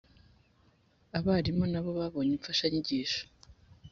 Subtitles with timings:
[1.17, 3.21] abarimu na bo babonye imfashanyigisho